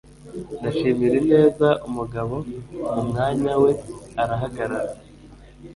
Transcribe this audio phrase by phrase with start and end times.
[0.59, 2.35] Ndashimira ineza umugabo
[2.93, 3.71] mu mwanya we
[4.21, 4.91] arahagarara